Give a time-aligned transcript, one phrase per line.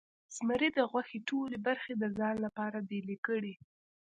[0.35, 3.53] زمري د غوښې ټولې برخې د ځان لپاره بیلې کړې.